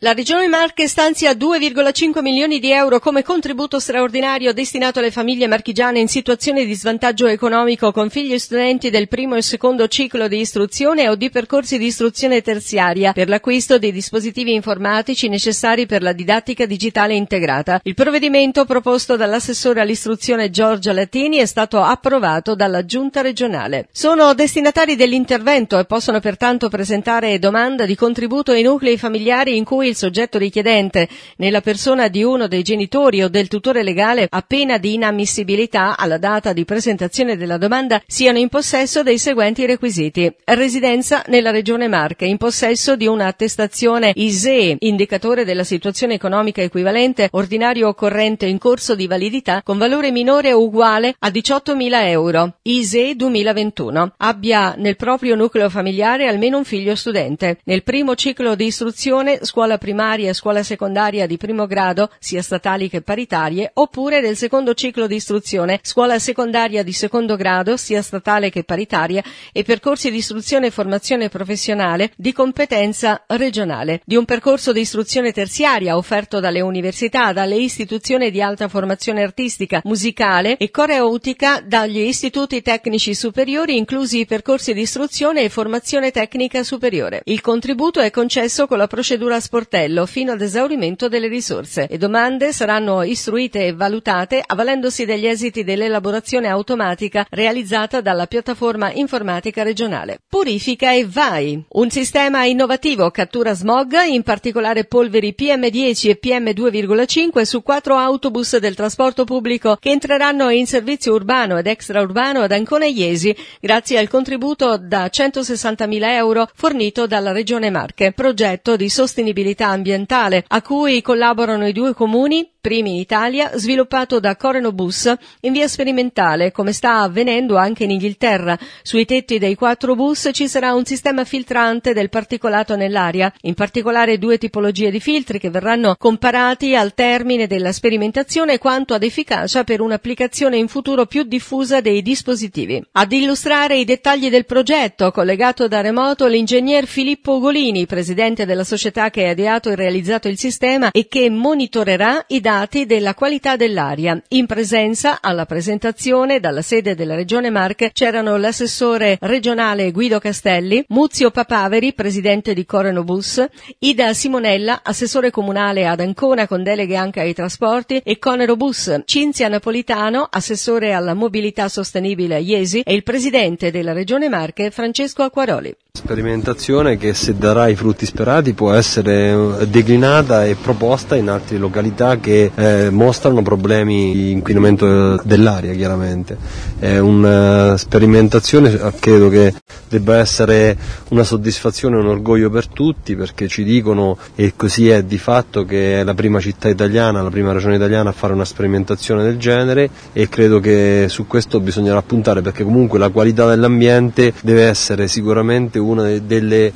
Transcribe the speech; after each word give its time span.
La 0.00 0.12
Regione 0.12 0.46
Marche 0.46 0.86
stanzia 0.86 1.32
2,5 1.32 2.20
milioni 2.22 2.60
di 2.60 2.70
euro 2.70 3.00
come 3.00 3.24
contributo 3.24 3.80
straordinario 3.80 4.52
destinato 4.52 5.00
alle 5.00 5.10
famiglie 5.10 5.48
marchigiane 5.48 5.98
in 5.98 6.06
situazioni 6.06 6.64
di 6.64 6.74
svantaggio 6.74 7.26
economico 7.26 7.90
con 7.90 8.08
figli 8.08 8.38
studenti 8.38 8.90
del 8.90 9.08
primo 9.08 9.34
e 9.34 9.42
secondo 9.42 9.88
ciclo 9.88 10.28
di 10.28 10.38
istruzione 10.38 11.08
o 11.08 11.16
di 11.16 11.30
percorsi 11.30 11.78
di 11.78 11.86
istruzione 11.86 12.42
terziaria 12.42 13.12
per 13.12 13.28
l'acquisto 13.28 13.76
dei 13.76 13.90
dispositivi 13.90 14.54
informatici 14.54 15.28
necessari 15.28 15.86
per 15.86 16.02
la 16.02 16.12
didattica 16.12 16.64
digitale 16.64 17.16
integrata. 17.16 17.80
Il 17.82 17.94
provvedimento 17.94 18.66
proposto 18.66 19.16
dall'assessore 19.16 19.80
all'istruzione 19.80 20.50
Giorgia 20.50 20.92
Latini 20.92 21.38
è 21.38 21.46
stato 21.46 21.82
approvato 21.82 22.54
dalla 22.54 22.84
giunta 22.84 23.20
regionale. 23.20 23.88
Sono 23.90 24.32
destinatari 24.34 24.94
dell'intervento 24.94 25.76
e 25.76 25.86
possono 25.86 26.20
pertanto 26.20 26.68
presentare 26.68 27.40
domanda 27.40 27.84
di 27.84 27.96
contributo 27.96 28.52
ai 28.52 28.62
nuclei 28.62 28.96
familiari 28.96 29.56
in 29.56 29.64
cui 29.64 29.86
il 29.88 29.96
soggetto 29.96 30.38
richiedente, 30.38 31.08
nella 31.36 31.60
persona 31.60 32.08
di 32.08 32.22
uno 32.22 32.46
dei 32.46 32.62
genitori 32.62 33.22
o 33.22 33.28
del 33.28 33.48
tutore 33.48 33.82
legale, 33.82 34.26
a 34.30 34.42
pena 34.42 34.78
di 34.78 34.94
inammissibilità 34.94 35.96
alla 35.96 36.18
data 36.18 36.52
di 36.52 36.64
presentazione 36.64 37.36
della 37.36 37.56
domanda, 37.56 38.02
siano 38.06 38.38
in 38.38 38.48
possesso 38.48 39.02
dei 39.02 39.18
seguenti 39.18 39.66
requisiti. 39.66 40.32
Residenza 40.44 41.24
nella 41.26 41.50
regione 41.50 41.88
Marche, 41.88 42.26
in 42.26 42.36
possesso 42.36 42.96
di 42.96 43.06
un'attestazione 43.06 44.12
ISEE, 44.14 44.76
indicatore 44.80 45.44
della 45.44 45.64
situazione 45.64 46.14
economica 46.14 46.62
equivalente, 46.62 47.28
ordinario 47.32 47.88
o 47.88 47.94
corrente 47.94 48.46
in 48.46 48.58
corso 48.58 48.94
di 48.94 49.06
validità, 49.06 49.62
con 49.64 49.78
valore 49.78 50.10
minore 50.10 50.52
o 50.52 50.62
uguale 50.62 51.14
a 51.18 51.28
18.000 51.28 52.06
euro. 52.08 52.56
ISEE 52.62 53.16
2021. 53.16 54.14
Abbia 54.18 54.74
nel 54.76 54.96
proprio 54.96 55.34
nucleo 55.34 55.70
familiare 55.70 56.26
almeno 56.26 56.58
un 56.58 56.64
figlio 56.64 56.94
studente. 56.94 57.58
Nel 57.64 57.82
primo 57.82 58.14
ciclo 58.14 58.54
di 58.54 58.66
istruzione, 58.66 59.38
scuola 59.42 59.77
primaria 59.78 60.30
e 60.30 60.34
scuola 60.34 60.62
secondaria 60.62 61.26
di 61.26 61.36
primo 61.36 61.66
grado, 61.66 62.10
sia 62.18 62.42
statali 62.42 62.88
che 62.88 63.02
paritarie, 63.02 63.70
oppure 63.74 64.20
del 64.20 64.36
secondo 64.36 64.74
ciclo 64.74 65.06
di 65.06 65.14
istruzione, 65.14 65.78
scuola 65.82 66.18
secondaria 66.18 66.82
di 66.82 66.92
secondo 66.92 67.36
grado, 67.36 67.76
sia 67.76 68.02
statale 68.02 68.50
che 68.50 68.64
paritaria, 68.64 69.22
e 69.52 69.62
percorsi 69.62 70.10
di 70.10 70.16
istruzione 70.16 70.66
e 70.66 70.70
formazione 70.70 71.28
professionale 71.28 72.10
di 72.16 72.32
competenza 72.32 73.22
regionale, 73.28 74.00
di 74.04 74.16
un 74.16 74.24
percorso 74.24 74.72
di 74.72 74.80
istruzione 74.80 75.32
terziaria 75.32 75.96
offerto 75.96 76.40
dalle 76.40 76.60
università, 76.60 77.32
dalle 77.32 77.56
istituzioni 77.56 78.30
di 78.30 78.42
alta 78.42 78.68
formazione 78.68 79.22
artistica, 79.22 79.80
musicale 79.84 80.56
e 80.56 80.70
coreutica, 80.70 81.62
dagli 81.64 82.00
istituti 82.00 82.62
tecnici 82.62 83.14
superiori, 83.14 83.76
inclusi 83.76 84.20
i 84.20 84.26
percorsi 84.26 84.74
di 84.74 84.80
istruzione 84.80 85.42
e 85.42 85.48
formazione 85.48 86.10
tecnica 86.10 86.62
superiore. 86.62 87.20
Il 87.24 87.40
contributo 87.40 88.00
è 88.00 88.10
concesso 88.10 88.66
con 88.66 88.78
la 88.78 88.86
procedura 88.86 89.38
sportiva 89.38 89.66
sportello 89.68 90.06
fino 90.06 90.32
ad 90.32 90.40
esaurimento 90.40 91.08
delle 91.08 91.28
risorse. 91.28 91.86
Le 91.90 91.98
domande 91.98 92.52
saranno 92.52 93.02
istruite 93.02 93.66
e 93.66 93.74
valutate 93.74 94.42
avvalendosi 94.44 95.04
degli 95.04 95.26
esiti 95.26 95.62
dell'elaborazione 95.62 96.48
automatica 96.48 97.26
realizzata 97.28 98.00
dalla 98.00 98.26
piattaforma 98.26 98.90
informatica 98.92 99.62
regionale. 99.62 100.20
Purifica 100.26 100.92
e 100.92 101.06
vai. 101.06 101.62
Un 101.68 101.90
sistema 101.90 102.44
innovativo 102.44 103.10
cattura 103.10 103.52
smog, 103.52 103.94
in 104.08 104.22
particolare 104.22 104.84
polveri 104.84 105.34
PM10 105.38 106.08
e 106.08 106.18
PM2,5 106.22 107.42
su 107.42 107.62
quattro 107.62 107.96
autobus 107.96 108.56
del 108.56 108.74
trasporto 108.74 109.24
pubblico 109.24 109.76
che 109.78 109.90
entreranno 109.90 110.48
in 110.48 110.66
servizio 110.66 111.12
urbano 111.12 111.58
ed 111.58 111.66
extraurbano 111.66 112.40
ad 112.40 112.52
Ancona 112.52 112.86
Iesi 112.86 113.36
grazie 113.60 113.98
al 113.98 114.08
contributo 114.08 114.78
da 114.78 115.04
160.000 115.06 116.02
euro 116.12 116.48
fornito 116.54 117.06
dalla 117.06 117.32
Regione 117.32 117.70
Marche. 117.70 118.12
Progetto 118.12 118.76
di 118.76 118.88
sostenibilità 118.88 119.57
ambientale 119.66 120.44
a 120.46 120.62
cui 120.62 121.02
collaborano 121.02 121.66
i 121.66 121.72
due 121.72 121.94
comuni 121.94 122.48
primi 122.60 122.90
in 122.90 122.96
Italia, 122.96 123.52
sviluppato 123.54 124.20
da 124.20 124.36
Coreno 124.36 124.72
Bus 124.72 125.12
in 125.40 125.52
via 125.52 125.68
sperimentale, 125.68 126.52
come 126.52 126.72
sta 126.72 127.00
avvenendo 127.00 127.56
anche 127.56 127.84
in 127.84 127.90
Inghilterra. 127.90 128.58
Sui 128.82 129.04
tetti 129.04 129.38
dei 129.38 129.54
quattro 129.54 129.94
bus 129.94 130.30
ci 130.32 130.48
sarà 130.48 130.74
un 130.74 130.84
sistema 130.84 131.24
filtrante 131.24 131.92
del 131.92 132.10
particolato 132.10 132.76
nell'aria, 132.76 133.32
in 133.42 133.54
particolare 133.54 134.18
due 134.18 134.38
tipologie 134.38 134.90
di 134.90 135.00
filtri 135.00 135.38
che 135.38 135.50
verranno 135.50 135.94
comparati 135.96 136.74
al 136.74 136.94
termine 136.94 137.46
della 137.46 137.72
sperimentazione 137.72 138.58
quanto 138.58 138.92
ad 138.92 139.02
efficacia 139.02 139.64
per 139.64 139.80
un'applicazione 139.80 140.56
in 140.56 140.68
futuro 140.68 141.06
più 141.06 141.22
diffusa 141.22 141.80
dei 141.80 142.02
dispositivi. 142.02 142.84
Ad 142.92 143.12
illustrare 143.12 143.78
i 143.78 143.84
dettagli 143.84 144.28
del 144.28 144.44
progetto, 144.44 145.10
collegato 145.10 145.68
da 145.68 145.80
remoto 145.80 146.26
l'ingegner 146.26 146.86
Filippo 146.86 147.36
Ugolini, 147.36 147.86
presidente 147.86 148.44
della 148.44 148.64
società 148.64 149.10
che 149.10 149.26
ha 149.26 149.30
ideato 149.30 149.70
e 149.70 149.74
realizzato 149.74 150.28
il 150.28 150.38
sistema 150.38 150.90
e 150.90 151.06
che 151.08 151.30
monitorerà 151.30 152.24
i 152.28 152.40
dati 152.40 152.56
della 152.66 153.14
qualità 153.14 153.54
dell'aria. 153.56 154.20
In 154.30 154.46
presenza 154.46 155.18
alla 155.20 155.46
presentazione 155.46 156.40
dalla 156.40 156.62
sede 156.62 156.94
della 156.96 157.14
Regione 157.14 157.50
Marche 157.50 157.92
c'erano 157.92 158.36
l'assessore 158.36 159.16
regionale 159.20 159.92
Guido 159.92 160.18
Castelli, 160.18 160.84
Muzio 160.88 161.30
Papaveri, 161.30 161.92
presidente 161.92 162.54
di 162.54 162.64
Coreno 162.64 163.04
Bus, 163.04 163.44
Ida 163.78 164.12
Simonella, 164.12 164.80
assessore 164.82 165.30
comunale 165.30 165.86
ad 165.86 166.00
Ancona 166.00 166.48
con 166.48 166.62
deleghe 166.64 166.96
anche 166.96 167.20
ai 167.20 167.32
trasporti 167.32 168.00
e 168.02 168.18
Conero 168.18 168.56
Bus, 168.56 169.02
Cinzia 169.04 169.48
Napolitano, 169.48 170.26
assessore 170.28 170.92
alla 170.92 171.14
mobilità 171.14 171.68
sostenibile 171.68 172.34
a 172.34 172.38
Iesi 172.38 172.80
e 172.80 172.94
il 172.94 173.04
presidente 173.04 173.70
della 173.70 173.92
Regione 173.92 174.28
Marche 174.28 174.70
Francesco 174.70 175.22
Acquaroli. 175.22 175.74
Sperimentazione 175.98 176.96
che 176.96 177.12
se 177.12 177.36
darà 177.36 177.66
i 177.66 177.74
frutti 177.74 178.06
sperati 178.06 178.52
può 178.54 178.72
essere 178.72 179.58
eh, 179.58 179.66
declinata 179.66 180.46
e 180.46 180.54
proposta 180.54 181.16
in 181.16 181.28
altre 181.28 181.58
località 181.58 182.18
che 182.18 182.52
eh, 182.54 182.88
mostrano 182.90 183.42
problemi 183.42 184.12
di 184.12 184.30
inquinamento 184.30 185.20
dell'aria 185.24 185.74
chiaramente. 185.74 186.38
È 186.78 186.98
una 186.98 187.76
sperimentazione 187.76 188.72
eh, 188.72 188.92
credo 189.00 189.28
che 189.28 189.52
debba 189.88 190.18
essere 190.18 190.76
una 191.08 191.24
soddisfazione 191.24 191.96
e 191.96 192.00
un 192.00 192.06
orgoglio 192.06 192.48
per 192.48 192.68
tutti 192.68 193.16
perché 193.16 193.48
ci 193.48 193.64
dicono 193.64 194.16
e 194.36 194.52
così 194.54 194.88
è 194.88 195.02
di 195.02 195.18
fatto 195.18 195.64
che 195.64 195.98
è 196.00 196.04
la 196.04 196.14
prima 196.14 196.38
città 196.38 196.68
italiana, 196.68 197.22
la 197.22 197.30
prima 197.30 197.52
regione 197.52 197.74
italiana 197.74 198.10
a 198.10 198.12
fare 198.12 198.34
una 198.34 198.44
sperimentazione 198.44 199.24
del 199.24 199.36
genere 199.36 199.90
e 200.12 200.28
credo 200.28 200.60
che 200.60 201.06
su 201.08 201.26
questo 201.26 201.58
bisognerà 201.58 202.02
puntare 202.02 202.40
perché 202.40 202.62
comunque 202.62 203.00
la 203.00 203.08
qualità 203.08 203.48
dell'ambiente 203.48 204.32
deve 204.42 204.62
essere 204.62 205.08
sicuramente 205.08 205.80
uno 205.88 206.06
eh, 206.06 206.22
degli 206.22 206.72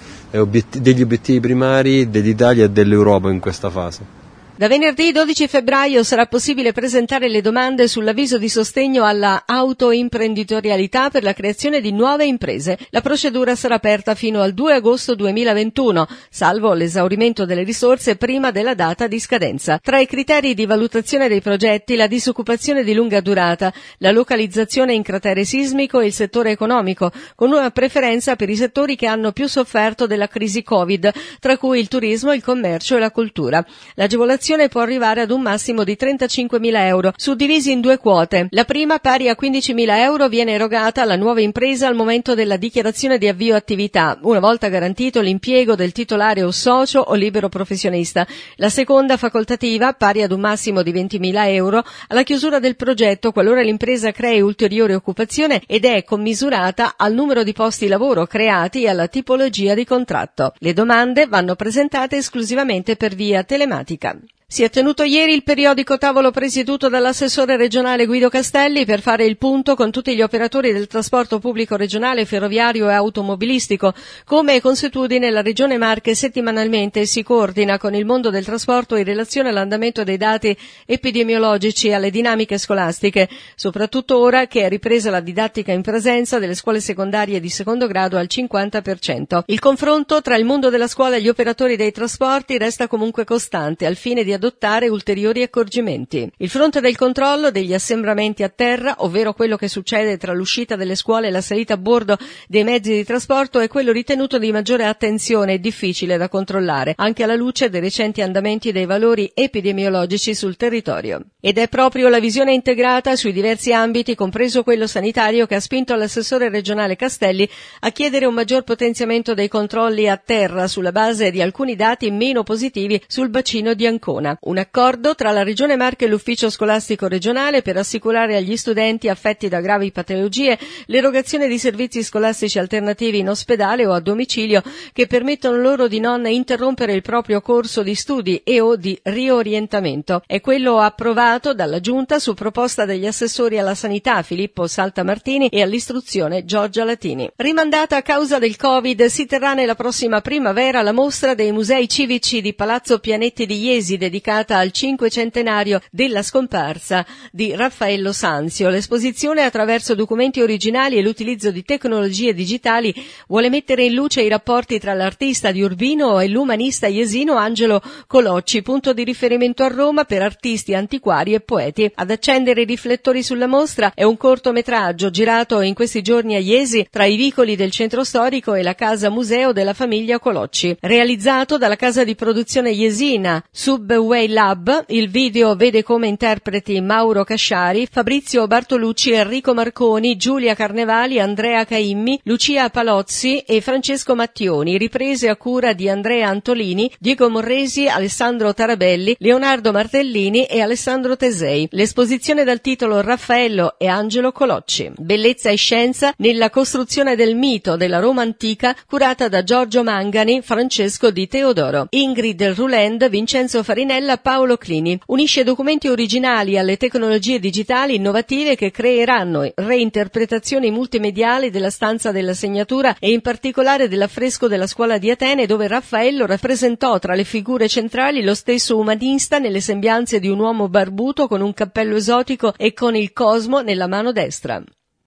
obiettivi 1.03 1.41
primari 1.41 2.11
dell'Italia 2.11 2.65
e 2.65 2.71
dell'Europa 2.71 3.31
in 3.31 3.41
questa 3.41 3.71
fase. 3.71 4.22
Da 4.63 4.69
venerdì 4.69 5.11
12 5.11 5.49
febbraio 5.49 6.05
sarà 6.05 6.27
possibile 6.27 6.71
presentare 6.71 7.29
le 7.29 7.41
domande 7.41 7.89
sull'avviso 7.89 8.39
di 8.39 8.49
sostegno 8.49 9.05
alla 9.05 9.43
autoimprenditorialità 9.45 11.11
per 11.11 11.25
la 11.25 11.33
creazione 11.33 11.81
di 11.81 11.91
nuove 11.91 12.27
imprese. 12.27 12.79
La 12.91 13.01
procedura 13.01 13.57
sarà 13.57 13.75
aperta 13.75 14.15
fino 14.15 14.41
al 14.41 14.55
2 14.55 14.75
agosto 14.75 15.17
2021, 15.17 16.07
salvo 16.31 16.75
l'esaurimento 16.75 17.45
delle 17.45 17.65
risorse 17.65 18.15
prima 18.15 18.53
della 18.53 18.75
data 18.75 19.09
di 19.09 19.19
scadenza. 19.19 19.81
Tra 19.83 19.99
i 19.99 20.07
criteri 20.07 20.55
di 20.55 20.65
valutazione 20.65 21.27
dei 21.27 21.41
progetti 21.41 21.97
la 21.97 22.07
disoccupazione 22.07 22.85
di 22.85 22.95
lunga 22.95 23.21
durata, 23.21 23.73
la 23.99 24.13
localizzazione 24.13 24.95
in 24.95 25.03
cratere 25.03 25.45
sismico 25.45 25.99
e 25.99 26.07
il 26.07 26.13
settore 26.13 26.53
economico, 26.53 27.11
con 27.35 27.51
una 27.51 27.73
preferenza 27.73 28.37
per 28.37 28.49
i 28.49 28.55
settori 28.55 28.95
che 28.95 29.07
hanno 29.07 29.33
più 29.33 29.49
sofferto 29.49 30.07
della 30.07 30.29
crisi 30.29 30.63
Covid, 30.63 31.13
tra 31.41 31.59
cui 31.59 31.81
il 31.81 31.89
turismo, 31.89 32.33
il 32.33 32.45
commercio 32.45 32.95
e 32.95 33.01
la 33.01 33.11
cultura. 33.11 33.67
L'agevolazione 33.97 34.51
l'agevolazione 34.53 34.69
può 34.69 34.81
arrivare 34.81 35.21
ad 35.23 35.31
un 35.31 35.41
massimo 35.41 35.85
di 35.85 35.97
35.000 35.99 36.87
euro, 36.87 37.13
suddivisi 37.17 37.73
in 37.73 37.81
due 37.81 37.99
quote. 37.99 38.49
La 38.51 38.65
prima, 38.65 38.99
pari 38.99 39.29
a 39.29 39.37
15.000 39.39 39.99
euro, 39.99 40.29
viene 40.29 40.53
erogata 40.53 41.03
alla 41.03 41.17
nuova 41.17 41.41
impresa 41.41 41.87
al 41.87 41.95
momento 41.95 42.35
della 42.35 42.57
dichiarazione 42.57 43.19
di 43.19 43.29
avvio 43.29 43.55
attività, 43.55 44.19
una 44.23 44.41
volta 44.41 44.69
garantito 44.69 45.21
l'impiego 45.21 45.75
del 45.75 45.93
titolare 45.93 46.43
o 46.43 46.51
socio 46.51 47.01
o 47.01 47.15
libero 47.15 47.49
professionista. 47.49 48.27
La 48.57 48.69
seconda, 48.69 49.17
facoltativa, 49.17 49.93
pari 49.93 50.23
ad 50.23 50.33
un 50.33 50.41
massimo 50.41 50.83
di 50.83 50.93
20.000 50.93 51.49
euro, 51.49 51.83
alla 52.09 52.23
chiusura 52.23 52.59
del 52.59 52.77
progetto 52.77 53.33
qualora 53.33 53.63
l'impresa 53.63 54.13
crei 54.13 54.41
ulteriore 54.41 54.95
occupazione 54.95 55.63
ed 55.67 55.85
è 55.85 56.05
commisurata 56.05 56.95
al 56.97 57.15
numero 57.15 57.43
di 57.43 57.53
posti 57.53 57.87
lavoro 57.89 58.27
creati 58.27 58.83
e 58.83 58.89
alla 58.89 59.09
tipologia 59.09 59.75
di 59.75 59.85
contratto. 59.85 60.53
Le 60.59 60.73
domande 60.73 61.27
vanno 61.27 61.55
presentate 61.55 62.17
esclusivamente 62.17 62.97
per 62.97 63.15
via 63.15 63.43
telematica. 63.45 64.17
Si 64.53 64.63
è 64.63 64.69
tenuto 64.69 65.03
ieri 65.03 65.33
il 65.33 65.45
periodico 65.45 65.97
tavolo 65.97 66.31
presieduto 66.31 66.91
dall'assessore 66.91 67.57
regionale 67.57 68.05
Guido 68.05 68.29
Castelli 68.29 68.85
per 68.85 69.01
fare 69.01 69.25
il 69.25 69.39
punto 69.39 69.75
con 69.75 69.91
tutti 69.91 70.15
gli 70.15 70.21
operatori 70.21 70.75
del 70.75 70.89
trasporto 70.89 71.39
pubblico 71.39 71.75
regionale, 71.75 72.27
ferroviario 72.27 72.91
e 72.91 72.93
automobilistico. 72.93 73.95
Come 74.27 74.57
è 74.57 74.61
consuetudine, 74.61 75.31
la 75.31 75.41
Regione 75.41 75.79
Marche 75.79 76.15
settimanalmente 76.15 77.07
si 77.07 77.23
coordina 77.23 77.79
con 77.79 77.95
il 77.95 78.05
mondo 78.05 78.29
del 78.29 78.45
trasporto 78.45 78.97
in 78.97 79.05
relazione 79.05 79.49
all'andamento 79.49 80.05
dei 80.05 80.19
dati 80.19 80.55
epidemiologici 80.85 81.89
e 81.89 81.95
alle 81.95 82.11
dinamiche 82.11 82.59
scolastiche, 82.59 83.31
soprattutto 83.55 84.19
ora 84.19 84.49
che 84.49 84.67
è 84.67 84.69
ripresa 84.69 85.09
la 85.09 85.21
didattica 85.21 85.73
in 85.73 85.81
presenza 85.81 86.39
delle 86.39 86.55
scuole 86.55 86.83
secondarie 86.83 87.41
di 87.41 87.49
secondo 87.49 87.87
grado 87.87 88.19
al 88.19 88.27
50%. 88.29 89.45
Il 89.47 89.61
confronto 89.61 90.21
tra 90.21 90.37
il 90.37 90.45
mondo 90.45 90.69
della 90.69 90.89
scuola 90.89 91.17
e 91.17 91.23
gli 91.23 91.31
operatori 91.31 91.77
dei 91.77 91.91
trasporti 91.91 92.59
resta 92.59 92.87
comunque 92.87 93.25
costante 93.25 93.87
al 93.87 93.97
fine 93.97 94.23
di 94.25 94.41
adottare 94.43 94.89
ulteriori 94.89 95.43
accorgimenti. 95.43 96.29
Il 96.39 96.51
fronte 96.51 96.81
del 96.81 96.97
controllo 96.97 97.53
degli 97.53 97.73
assembramenti 97.73 98.43
a 98.43 98.49
terra, 98.49 98.97
ovvero 98.99 99.35
quello 99.35 99.57
che 99.57 99.69
succede 99.69 100.17
tra 100.17 100.33
l'uscita 100.33 100.75
delle 100.75 100.97
scuole 100.97 101.29
e 101.29 101.31
la 101.31 101.41
salita 101.41 101.75
a 101.75 101.77
bordo 101.77 102.19
dei 102.49 102.65
mezzi 102.65 102.93
di 102.93 103.05
trasporto, 103.05 103.61
è 103.61 103.69
quello 103.69 103.93
ritenuto 103.93 104.39
di 104.39 104.51
maggiore 104.51 104.85
attenzione 104.85 105.55
e 105.55 105.61
difficile 105.61 106.17
da 106.17 106.29
controllare, 106.29 106.95
anche 106.97 107.23
alla 107.23 107.37
luce 107.37 107.71
dei 107.71 107.81
recenti 107.81 108.21
andamenti 108.21 108.73
dei 108.73 108.85
valori 108.85 109.31
epidemiologici 109.33 110.35
sul 110.35 110.57
territorio. 110.57 111.21
Ed 111.41 111.59
è 111.59 111.69
proprio 111.69 112.09
la 112.09 112.19
visione 112.19 112.53
integrata 112.53 113.15
sui 113.15 113.33
diversi 113.33 113.73
ambiti, 113.73 114.17
compreso 114.17 114.65
quello 114.65 114.89
sanitario, 114.89 115.47
che 115.47 115.55
ha 115.55 115.61
spinto 115.61 115.95
l'assessore 115.95 116.49
regionale 116.49 116.97
Castelli 116.97 117.49
a 117.81 117.91
chiedere 117.91 118.27
un 118.27 118.35
maggior 118.35 118.65
potenziamento 118.65 119.35
dei 119.35 119.49
controlli 119.49 120.09
a 120.09 120.17
terra 120.17 120.67
sulla 120.67 120.93
base 120.93 121.31
di 121.31 121.41
alcuni 121.41 121.77
dati 121.77 122.11
meno 122.11 122.43
positivi 122.43 123.01
sul 123.07 123.29
bacino 123.29 123.75
di 123.75 123.87
Ancona. 123.87 124.22
Un 124.41 124.59
accordo 124.59 125.15
tra 125.15 125.31
la 125.31 125.43
Regione 125.43 125.77
Marche 125.77 126.05
e 126.05 126.09
l'Ufficio 126.09 126.51
Scolastico 126.51 127.09
Regionale 127.09 127.63
per 127.63 127.77
assicurare 127.77 128.37
agli 128.37 128.57
studenti 128.57 129.09
affetti 129.09 129.49
da 129.49 129.61
gravi 129.61 129.91
patologie 129.91 130.59
l'erogazione 130.87 131.49
di 131.49 131.59
servizi 131.59 132.03
scolastici 132.03 132.59
alternativi 132.59 133.19
in 133.19 133.29
ospedale 133.29 133.87
o 133.87 133.93
a 133.93 134.01
domicilio 134.01 134.63
che 134.93 135.07
permettono 135.07 135.57
loro 135.57 135.89
di 135.89 136.01
non 136.01 136.27
interrompere 136.27 136.93
il 136.93 137.03
proprio 137.03 137.41
corso 137.41 137.83
di 137.83 137.95
studi 137.95 138.43
e 138.45 138.61
o 138.61 138.77
di 138.77 138.99
riorientamento. 139.03 140.23
È 140.27 140.41
quello 140.41 140.79
approvato 140.79 141.55
dalla 141.55 141.81
Giunta 141.81 142.19
su 142.19 142.35
proposta 142.35 142.85
degli 142.85 143.07
assessori 143.07 143.59
alla 143.59 143.75
sanità 143.75 144.23
Filippo 144.23 144.67
Saltamartini 144.67 145.49
e 145.49 145.63
all'istruzione 145.63 146.45
Giorgia 146.45 146.85
Latini. 146.85 147.31
Rimandata 147.37 147.97
a 147.97 148.03
causa 148.03 148.39
del 148.39 148.57
Covid 148.57 149.05
si 149.07 149.27
terrà 149.27 149.55
nella 149.55 149.75
prossima 149.75 150.21
primavera 150.21 150.83
la 150.83 150.93
mostra 150.93 151.35
dei 151.35 151.53
musei 151.53 151.89
civici 151.89 152.41
di 152.41 152.55
Palazzo 152.55 152.99
Pianetti 152.99 153.47
di 153.47 153.65
Iesi 153.65 153.97
dedicata 154.13 154.59
al 154.59 154.73
cinquecentenario 154.73 155.81
della 155.91 156.23
scomparsa 156.23 157.07
di 157.31 157.57
Raffaello 157.57 158.13
Sanzio. 158.13 158.69
L'esposizione 158.69 159.43
attraverso 159.43 159.95
documenti 159.95 160.43
originali 160.43 160.99
e 160.99 161.03
l'utilizzo 161.03 161.51
di 161.51 161.65
tecnologie 161.65 162.35
digitali 162.35 162.95
vuole 163.27 163.49
mettere 163.49 163.85
in 163.85 163.95
luce 163.95 164.21
i 164.21 164.29
rapporti 164.29 164.79
tra 164.79 164.93
l'artista 164.93 165.51
di 165.51 165.63
Urbino 165.63 166.21
e 166.21 166.29
l'umanista 166.29 166.89
iesino 166.89 167.37
Angelo 167.37 167.81
Colocci, 168.07 168.61
punto 168.61 168.93
di 168.93 169.03
riferimento 169.03 169.63
a 169.63 169.69
Roma 169.69 170.05
per 170.05 170.21
artisti 170.21 170.75
antiquari 170.75 171.33
e 171.33 171.41
poeti. 171.41 171.91
Ad 171.95 172.11
accendere 172.11 172.61
i 172.61 172.67
riflettori 172.67 173.23
sulla 173.23 173.47
mostra 173.47 173.93
è 173.95 174.03
un 174.03 174.19
cortometraggio 174.19 175.09
girato 175.09 175.63
in 175.63 175.73
questi 175.73 176.03
giorni 176.03 176.35
a 176.35 176.39
Iesi 176.39 176.87
tra 176.91 177.07
i 177.07 177.17
vicoli 177.17 177.57
del 177.57 177.71
centro 177.71 178.05
storico 178.05 178.53
e 178.53 178.63
la 178.63 178.75
casa 178.75 179.09
museo 179.09 179.53
della 179.53 179.73
famiglia 179.73 180.19
Colocci, 180.19 180.77
realizzato 180.81 181.57
dalla 181.57 181.77
casa 181.77 182.05
di 182.05 182.15
produzione 182.15 182.73
iesina 182.73 183.43
Subway 183.51 184.01
Way 184.03 184.29
Lab, 184.29 184.85
il 184.89 185.09
video 185.09 185.55
vede 185.55 185.83
come 185.83 186.09
interpreti 186.09 186.81
Mauro 186.81 187.23
Casciari, 187.23 187.87
Fabrizio 187.91 188.47
Bartolucci, 188.47 189.13
Enrico 189.13 189.55
Marconi, 189.55 190.17
Giulia 190.17 190.55
Carnevali, 190.55 191.21
Andrea 191.21 191.65
Caimmi, 191.65 192.21
Lucia 192.25 192.69
Palozzi 192.69 193.39
e 193.39 193.61
Francesco 193.61 194.15
Mattioni, 194.15 194.79
riprese 194.79 195.29
a 195.29 195.37
cura 195.37 195.73
di 195.73 195.89
Andrea 195.89 196.29
Antolini, 196.29 196.91
Diego 196.99 197.31
Morresi, 197.31 197.87
Alessandro 197.87 198.53
Tarabelli, 198.53 199.15
Leonardo 199.19 199.71
Martellini 199.71 200.47
e 200.47 200.61
Alessandro 200.61 201.17
Tesei. 201.17 201.69
L'esposizione 201.71 202.43
dal 202.43 202.61
titolo 202.61 203.01
Raffaello 203.01 203.77
e 203.79 203.87
Angelo 203.87 204.33
Colocci. 204.33 204.91
Bellezza 204.97 205.51
e 205.51 205.57
scienza 205.57 206.13
nella 206.17 206.51
costruzione 206.51 207.15
del 207.15 207.37
mito 207.37 207.77
della 207.77 208.01
Roma 208.01 208.23
antica 208.23 208.77
curata 208.87 209.29
da 209.29 209.45
Giorgio 209.45 209.85
Mangani, 209.85 210.43
Francesco 210.43 211.13
Di 211.13 211.29
Teodoro. 211.29 211.87
Ingrid 211.91 212.43
Rulend, 212.55 213.09
Vincenzo 213.09 213.63
Farinelli 213.63 213.91
Stella 213.93 214.17
Paolo 214.17 214.57
Clini. 214.57 214.99
Unisce 215.09 215.45
documenti 215.45 215.87
originali 215.87 216.57
alle 216.57 216.79
tecnologie 216.79 217.39
digitali 217.39 217.97
innovative 217.97 218.57
che 218.57 218.71
creeranno 218.71 219.53
reinterpretazioni 219.55 220.71
multimediali 220.71 221.51
della 221.51 221.69
stanza 221.69 222.11
della 222.11 222.33
segnatura 222.33 222.97
e 222.99 223.11
in 223.11 223.21
particolare 223.21 223.89
dell'affresco 223.89 224.49
della 224.49 224.67
scuola 224.67 224.97
di 224.97 225.11
Atene 225.11 225.45
dove 225.45 225.69
Raffaello 225.69 226.25
rappresentò 226.25 226.99
tra 226.99 227.15
le 227.15 227.25
figure 227.25 227.69
centrali 227.69 228.23
lo 228.23 228.35
stesso 228.35 228.79
umanista 228.79 229.39
nelle 229.39 229.61
sembianze 229.61 230.21
di 230.21 230.29
un 230.29 230.39
uomo 230.39 230.71
barbuto 230.71 231.29
con 231.29 231.43
un 231.43 231.53
cappello 231.53 231.97
esotico 231.97 232.55
e 232.57 232.73
con 232.73 232.97
il 232.97 233.13
cosmo 233.13 233.61
nella 233.61 233.89
mano 233.89 234.11
destra. 234.11 234.65